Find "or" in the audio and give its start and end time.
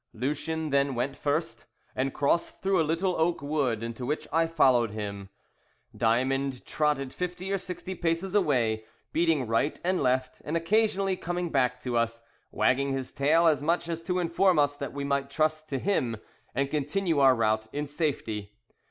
7.51-7.59